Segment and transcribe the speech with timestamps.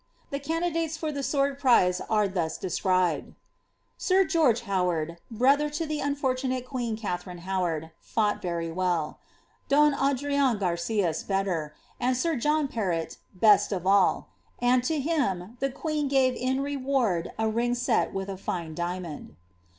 [0.31, 3.33] The candidates for the sword prize are thus described:^
[3.99, 9.19] Sir George Howard (brother to the unfortunate queen Katharine Howard) fought reiy well;
[9.69, 14.29] don Adrian Garcias better; and sir John Perrot best of all;
[14.59, 19.35] iod to him the queen gave in reward a ring set with a fine diamond."